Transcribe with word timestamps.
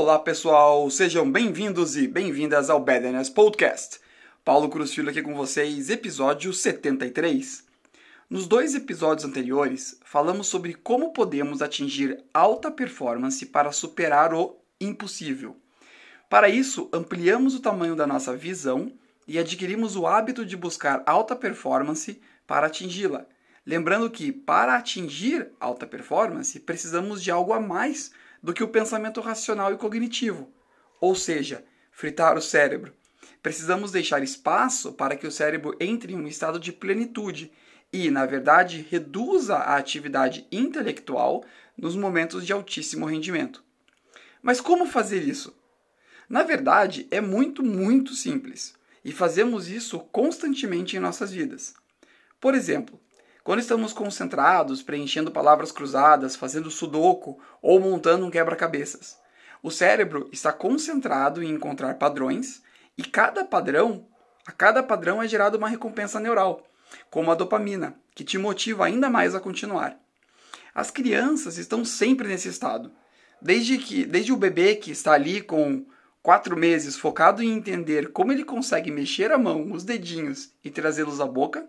Olá 0.00 0.16
pessoal, 0.16 0.88
sejam 0.90 1.28
bem-vindos 1.28 1.96
e 1.96 2.06
bem-vindas 2.06 2.70
ao 2.70 2.78
Badness 2.78 3.28
Podcast. 3.28 3.98
Paulo 4.44 4.68
Cruz 4.68 4.94
Filho 4.94 5.10
aqui 5.10 5.20
com 5.20 5.34
vocês, 5.34 5.90
episódio 5.90 6.52
73. 6.52 7.64
Nos 8.30 8.46
dois 8.46 8.76
episódios 8.76 9.28
anteriores, 9.28 9.98
falamos 10.04 10.46
sobre 10.46 10.72
como 10.72 11.12
podemos 11.12 11.60
atingir 11.60 12.22
alta 12.32 12.70
performance 12.70 13.44
para 13.46 13.72
superar 13.72 14.32
o 14.32 14.56
impossível. 14.80 15.56
Para 16.30 16.48
isso, 16.48 16.88
ampliamos 16.92 17.56
o 17.56 17.60
tamanho 17.60 17.96
da 17.96 18.06
nossa 18.06 18.36
visão 18.36 18.92
e 19.26 19.36
adquirimos 19.36 19.96
o 19.96 20.06
hábito 20.06 20.46
de 20.46 20.56
buscar 20.56 21.02
alta 21.06 21.34
performance 21.34 22.20
para 22.46 22.68
atingi-la. 22.68 23.26
Lembrando 23.66 24.08
que, 24.08 24.30
para 24.30 24.76
atingir 24.76 25.50
alta 25.58 25.88
performance, 25.88 26.60
precisamos 26.60 27.20
de 27.20 27.32
algo 27.32 27.52
a 27.52 27.60
mais 27.60 28.12
do 28.42 28.52
que 28.52 28.62
o 28.62 28.68
pensamento 28.68 29.20
racional 29.20 29.72
e 29.72 29.76
cognitivo, 29.76 30.52
ou 31.00 31.14
seja, 31.14 31.64
fritar 31.90 32.36
o 32.36 32.42
cérebro. 32.42 32.94
Precisamos 33.42 33.92
deixar 33.92 34.22
espaço 34.22 34.92
para 34.92 35.16
que 35.16 35.26
o 35.26 35.32
cérebro 35.32 35.76
entre 35.80 36.12
em 36.12 36.16
um 36.16 36.26
estado 36.26 36.58
de 36.58 36.72
plenitude 36.72 37.52
e, 37.92 38.10
na 38.10 38.26
verdade, 38.26 38.86
reduza 38.90 39.56
a 39.56 39.76
atividade 39.76 40.46
intelectual 40.52 41.44
nos 41.76 41.96
momentos 41.96 42.44
de 42.44 42.52
altíssimo 42.52 43.06
rendimento. 43.06 43.64
Mas 44.42 44.60
como 44.60 44.86
fazer 44.86 45.22
isso? 45.22 45.56
Na 46.28 46.42
verdade, 46.42 47.06
é 47.10 47.20
muito, 47.20 47.62
muito 47.62 48.14
simples 48.14 48.74
e 49.04 49.12
fazemos 49.12 49.68
isso 49.68 50.00
constantemente 50.00 50.96
em 50.96 51.00
nossas 51.00 51.32
vidas. 51.32 51.74
Por 52.40 52.54
exemplo, 52.54 53.00
quando 53.48 53.60
estamos 53.60 53.94
concentrados, 53.94 54.82
preenchendo 54.82 55.30
palavras 55.30 55.72
cruzadas, 55.72 56.36
fazendo 56.36 56.70
sudoku 56.70 57.40
ou 57.62 57.80
montando 57.80 58.26
um 58.26 58.30
quebra-cabeças, 58.30 59.18
o 59.62 59.70
cérebro 59.70 60.28
está 60.30 60.52
concentrado 60.52 61.42
em 61.42 61.54
encontrar 61.54 61.94
padrões 61.94 62.62
e 62.98 63.02
cada 63.02 63.46
padrão, 63.46 64.06
a 64.46 64.52
cada 64.52 64.82
padrão 64.82 65.22
é 65.22 65.26
gerada 65.26 65.56
uma 65.56 65.66
recompensa 65.66 66.20
neural, 66.20 66.62
como 67.08 67.30
a 67.30 67.34
dopamina, 67.34 67.96
que 68.14 68.22
te 68.22 68.36
motiva 68.36 68.84
ainda 68.84 69.08
mais 69.08 69.34
a 69.34 69.40
continuar. 69.40 69.98
As 70.74 70.90
crianças 70.90 71.56
estão 71.56 71.86
sempre 71.86 72.28
nesse 72.28 72.50
estado. 72.50 72.92
Desde 73.40 73.78
que, 73.78 74.04
desde 74.04 74.30
o 74.30 74.36
bebê 74.36 74.74
que 74.74 74.90
está 74.90 75.12
ali 75.12 75.40
com 75.40 75.86
quatro 76.22 76.54
meses 76.54 76.98
focado 76.98 77.42
em 77.42 77.54
entender 77.54 78.12
como 78.12 78.30
ele 78.30 78.44
consegue 78.44 78.90
mexer 78.90 79.32
a 79.32 79.38
mão, 79.38 79.72
os 79.72 79.84
dedinhos 79.84 80.52
e 80.62 80.68
trazê-los 80.68 81.18
à 81.18 81.26
boca, 81.26 81.66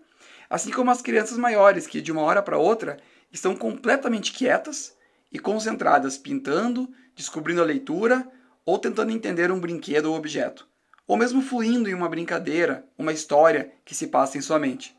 assim 0.50 0.72
como 0.72 0.90
as 0.90 1.02
crianças 1.02 1.38
maiores 1.38 1.86
que 1.86 2.02
de 2.02 2.12
uma 2.12 2.24
hora 2.24 2.42
para 2.42 2.58
outra 2.58 2.98
estão 3.32 3.56
completamente 3.56 4.34
quietas 4.34 4.98
e 5.32 5.38
concentradas 5.38 6.18
pintando, 6.18 6.90
descobrindo 7.16 7.62
a 7.62 7.66
leitura 7.66 8.28
ou 8.66 8.80
tentando 8.80 9.12
entender 9.12 9.52
um 9.52 9.60
brinquedo 9.60 10.08
ou 10.08 10.16
objeto, 10.16 10.68
ou 11.08 11.16
mesmo 11.16 11.42
fluindo 11.42 11.88
em 11.88 11.94
uma 11.94 12.10
brincadeira, 12.10 12.86
uma 12.98 13.14
história 13.14 13.72
que 13.86 13.94
se 13.94 14.08
passa 14.08 14.38
em 14.38 14.42
sua 14.42 14.58
mente. 14.58 14.96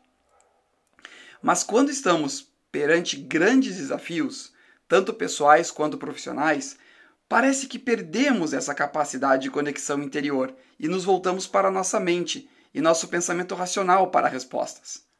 Mas 1.41 1.63
quando 1.63 1.89
estamos 1.89 2.49
perante 2.71 3.17
grandes 3.17 3.77
desafios, 3.77 4.53
tanto 4.87 5.13
pessoais 5.13 5.71
quanto 5.71 5.97
profissionais, 5.97 6.77
parece 7.27 7.67
que 7.67 7.79
perdemos 7.79 8.53
essa 8.53 8.73
capacidade 8.73 9.43
de 9.43 9.51
conexão 9.51 10.01
interior 10.01 10.53
e 10.79 10.87
nos 10.87 11.03
voltamos 11.03 11.47
para 11.47 11.71
nossa 11.71 11.99
mente 11.99 12.49
e 12.73 12.79
nosso 12.79 13.07
pensamento 13.07 13.55
racional 13.55 14.11
para 14.11 14.29
respostas 14.29 15.10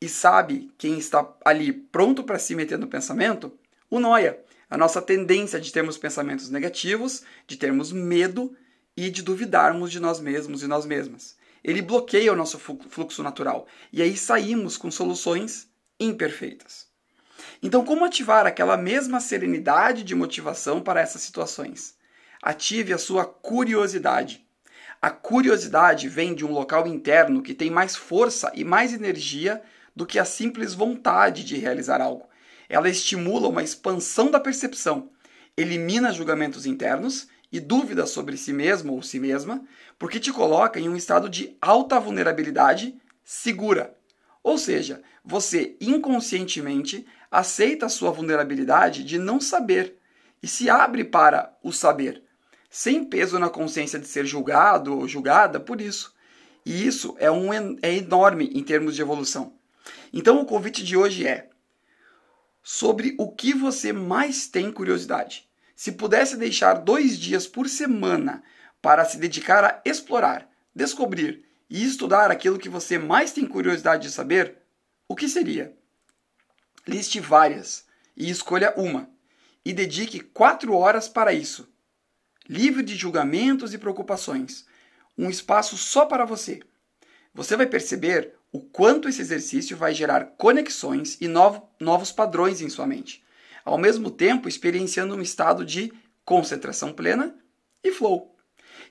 e 0.00 0.08
sabe 0.08 0.72
quem 0.78 0.98
está 0.98 1.28
ali 1.44 1.72
pronto 1.72 2.24
para 2.24 2.38
se 2.38 2.54
meter 2.54 2.78
no 2.78 2.88
pensamento? 2.88 3.52
O 3.90 4.00
noia. 4.00 4.40
A 4.68 4.78
nossa 4.78 5.02
tendência 5.02 5.60
de 5.60 5.72
termos 5.72 5.98
pensamentos 5.98 6.48
negativos, 6.48 7.22
de 7.46 7.56
termos 7.56 7.92
medo 7.92 8.56
e 8.96 9.10
de 9.10 9.20
duvidarmos 9.22 9.90
de 9.90 10.00
nós 10.00 10.20
mesmos 10.20 10.62
e 10.62 10.66
nós 10.66 10.86
mesmas. 10.86 11.36
Ele 11.62 11.82
bloqueia 11.82 12.32
o 12.32 12.36
nosso 12.36 12.58
fluxo 12.58 13.22
natural 13.22 13.66
e 13.92 14.00
aí 14.00 14.16
saímos 14.16 14.76
com 14.76 14.90
soluções 14.90 15.68
imperfeitas. 15.98 16.88
Então, 17.62 17.84
como 17.84 18.04
ativar 18.04 18.46
aquela 18.46 18.76
mesma 18.76 19.20
serenidade 19.20 20.02
de 20.02 20.14
motivação 20.14 20.80
para 20.80 21.00
essas 21.00 21.20
situações? 21.20 21.94
Ative 22.40 22.92
a 22.94 22.98
sua 22.98 23.26
curiosidade. 23.26 24.46
A 25.02 25.10
curiosidade 25.10 26.08
vem 26.08 26.34
de 26.34 26.44
um 26.44 26.52
local 26.52 26.86
interno 26.86 27.42
que 27.42 27.54
tem 27.54 27.70
mais 27.70 27.96
força 27.96 28.50
e 28.54 28.64
mais 28.64 28.94
energia 28.94 29.60
do 29.94 30.06
que 30.06 30.18
a 30.18 30.24
simples 30.24 30.74
vontade 30.74 31.44
de 31.44 31.56
realizar 31.56 32.00
algo. 32.00 32.28
Ela 32.68 32.88
estimula 32.88 33.48
uma 33.48 33.62
expansão 33.62 34.30
da 34.30 34.38
percepção, 34.38 35.10
elimina 35.56 36.12
julgamentos 36.12 36.66
internos 36.66 37.28
e 37.52 37.58
dúvidas 37.58 38.10
sobre 38.10 38.36
si 38.36 38.52
mesmo 38.52 38.94
ou 38.94 39.02
si 39.02 39.18
mesma, 39.18 39.64
porque 39.98 40.20
te 40.20 40.32
coloca 40.32 40.78
em 40.78 40.88
um 40.88 40.96
estado 40.96 41.28
de 41.28 41.56
alta 41.60 41.98
vulnerabilidade 41.98 42.96
segura. 43.24 43.94
Ou 44.42 44.56
seja, 44.56 45.02
você 45.24 45.76
inconscientemente 45.80 47.06
aceita 47.30 47.86
a 47.86 47.90
sua 47.90 48.10
vulnerabilidade 48.10 49.04
de 49.04 49.18
não 49.18 49.40
saber 49.40 49.96
e 50.42 50.48
se 50.48 50.70
abre 50.70 51.04
para 51.04 51.54
o 51.62 51.72
saber, 51.72 52.22
sem 52.70 53.04
peso 53.04 53.38
na 53.38 53.50
consciência 53.50 53.98
de 53.98 54.06
ser 54.06 54.24
julgado 54.24 54.96
ou 54.96 55.06
julgada 55.06 55.60
por 55.60 55.80
isso. 55.80 56.14
E 56.64 56.86
isso 56.86 57.14
é, 57.18 57.30
um, 57.30 57.52
é 57.82 57.94
enorme 57.94 58.50
em 58.54 58.62
termos 58.62 58.94
de 58.94 59.02
evolução. 59.02 59.52
Então 60.12 60.40
o 60.40 60.46
convite 60.46 60.82
de 60.84 60.96
hoje 60.96 61.26
é 61.26 61.48
sobre 62.62 63.14
o 63.18 63.30
que 63.30 63.54
você 63.54 63.92
mais 63.92 64.46
tem 64.46 64.70
curiosidade. 64.72 65.48
Se 65.74 65.92
pudesse 65.92 66.36
deixar 66.36 66.74
dois 66.74 67.18
dias 67.18 67.46
por 67.46 67.68
semana 67.68 68.42
para 68.82 69.04
se 69.04 69.18
dedicar 69.18 69.64
a 69.64 69.82
explorar, 69.84 70.50
descobrir 70.74 71.44
e 71.68 71.84
estudar 71.84 72.30
aquilo 72.30 72.58
que 72.58 72.68
você 72.68 72.98
mais 72.98 73.32
tem 73.32 73.46
curiosidade 73.46 74.02
de 74.02 74.12
saber, 74.12 74.58
o 75.08 75.14
que 75.14 75.28
seria? 75.28 75.74
Liste 76.86 77.20
várias 77.20 77.86
e 78.16 78.28
escolha 78.28 78.74
uma, 78.76 79.08
e 79.64 79.72
dedique 79.72 80.20
quatro 80.20 80.74
horas 80.74 81.08
para 81.08 81.32
isso. 81.32 81.68
Livre 82.48 82.82
de 82.82 82.96
julgamentos 82.96 83.72
e 83.72 83.78
preocupações. 83.78 84.66
Um 85.16 85.30
espaço 85.30 85.76
só 85.76 86.04
para 86.06 86.24
você. 86.24 86.60
Você 87.32 87.56
vai 87.56 87.66
perceber 87.66 88.34
o 88.52 88.60
quanto 88.60 89.08
esse 89.08 89.20
exercício 89.20 89.76
vai 89.76 89.94
gerar 89.94 90.32
conexões 90.36 91.16
e 91.20 91.28
novo, 91.28 91.68
novos 91.78 92.10
padrões 92.10 92.60
em 92.60 92.68
sua 92.68 92.86
mente, 92.86 93.24
ao 93.64 93.78
mesmo 93.78 94.10
tempo 94.10 94.48
experienciando 94.48 95.14
um 95.14 95.22
estado 95.22 95.64
de 95.64 95.92
concentração 96.24 96.92
plena 96.92 97.34
e 97.82 97.92
flow. 97.92 98.34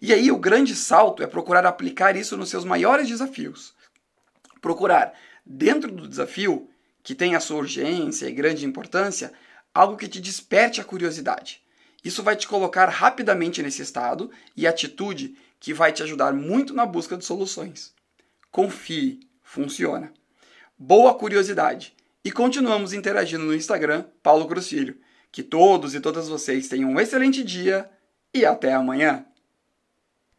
E 0.02 0.14
aí 0.14 0.32
o 0.32 0.38
grande 0.38 0.76
salto 0.76 1.22
é 1.22 1.28
procurar 1.28 1.66
aplicar 1.66 2.16
isso 2.16 2.38
nos 2.38 2.50
seus 2.50 2.64
maiores 2.64 3.08
desafios. 3.08 3.74
Procurar, 4.62 5.14
dentro 5.46 5.92
do 5.92 6.08
desafio, 6.08 6.70
que 7.04 7.14
tem 7.14 7.36
a 7.36 7.40
sua 7.40 7.58
urgência 7.58 8.28
e 8.28 8.34
grande 8.34 8.66
importância, 8.66 9.34
algo 9.74 9.98
que 9.98 10.08
te 10.08 10.22
desperte 10.22 10.80
a 10.80 10.86
curiosidade. 10.86 11.62
Isso 12.04 12.24
vai 12.24 12.36
te 12.36 12.48
colocar 12.48 12.88
rapidamente 12.88 13.62
nesse 13.62 13.82
estado 13.82 14.32
e 14.56 14.66
atitude 14.66 15.38
que 15.60 15.74
vai 15.74 15.92
te 15.92 16.02
ajudar 16.02 16.34
muito 16.34 16.74
na 16.74 16.86
busca 16.86 17.18
de 17.18 17.26
soluções. 17.26 17.94
Confie, 18.52 19.20
funciona. 19.50 20.14
Boa 20.78 21.16
curiosidade! 21.16 21.96
E 22.24 22.32
continuamos 22.32 22.94
interagindo 22.94 23.46
no 23.46 23.56
Instagram, 23.56 24.06
Paulo 24.22 24.48
Cruz 24.48 24.68
Filho. 24.68 24.96
Que 25.32 25.42
todos 25.42 25.96
e 25.96 26.00
todas 26.00 26.30
vocês 26.30 26.68
tenham 26.68 26.92
um 26.92 27.00
excelente 27.00 27.44
dia 27.44 27.90
e 28.32 28.46
até 28.46 28.74
amanhã! 28.74 29.26